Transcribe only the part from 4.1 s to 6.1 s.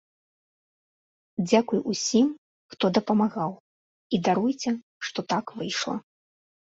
і даруйце, што так выйшла.